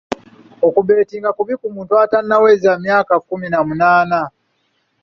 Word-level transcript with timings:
Okubetinga 0.67 1.29
kubi 1.37 1.53
ku 1.59 1.67
muntu 1.75 1.93
atannaweza 2.03 2.71
myaka 2.83 3.13
kkumi 3.21 3.47
na 3.49 3.59
munaana. 3.67 4.19